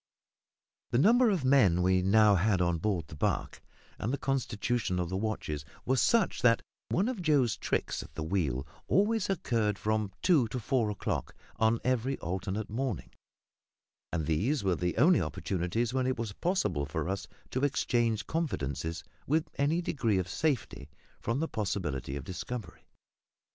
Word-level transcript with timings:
The 0.89 0.97
number 0.97 1.29
of 1.29 1.45
men 1.45 1.83
we 1.83 2.01
now 2.01 2.33
had 2.33 2.59
on 2.59 2.79
board 2.79 3.05
the 3.07 3.15
barque, 3.15 3.61
and 3.99 4.11
the 4.11 4.17
constitution 4.17 4.97
of 4.97 5.09
the 5.09 5.15
watches, 5.15 5.63
were 5.85 5.95
such 5.95 6.41
that 6.41 6.63
one 6.89 7.07
of 7.07 7.21
Joe's 7.21 7.55
"tricks" 7.55 8.01
at 8.01 8.15
the 8.15 8.23
wheel 8.23 8.65
always 8.87 9.29
occurred 9.29 9.77
from 9.77 10.11
two 10.23 10.47
to 10.47 10.59
four 10.59 10.89
o'clock 10.89 11.35
on 11.57 11.79
every 11.83 12.17
alternate 12.17 12.67
morning; 12.67 13.11
and 14.11 14.25
these 14.25 14.63
were 14.63 14.73
the 14.75 14.97
only 14.97 15.21
opportunities 15.21 15.93
when 15.93 16.07
it 16.07 16.17
was 16.17 16.33
possible 16.33 16.87
for 16.87 17.07
us 17.07 17.27
to 17.51 17.63
exchange 17.63 18.25
confidences 18.25 19.03
with 19.27 19.51
any 19.59 19.83
degree 19.83 20.17
of 20.17 20.27
safety 20.27 20.89
from 21.19 21.39
the 21.41 21.47
possibility 21.47 22.15
of 22.15 22.23
discovery. 22.23 22.87